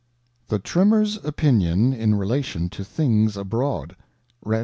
[0.45, 3.95] "■^"^ The Trimmer's Opinion in Relation to things abroad.